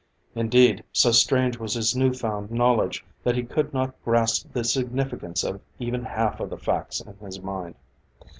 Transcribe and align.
Indeed, 0.33 0.83
so 0.91 1.11
strange 1.11 1.59
was 1.59 1.75
his 1.75 1.95
new 1.95 2.11
found 2.11 2.49
knowledge, 2.49 3.05
that 3.23 3.35
he 3.35 3.43
could 3.43 3.71
not 3.71 3.93
grasp 4.03 4.51
the 4.51 4.63
significance 4.63 5.43
of 5.43 5.61
even 5.77 6.03
half 6.05 6.39
of 6.39 6.49
the 6.49 6.57
facts 6.57 7.01
in 7.01 7.15
his 7.17 7.39
mind. 7.39 7.75